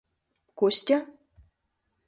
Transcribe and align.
—Костя?! 0.59 0.97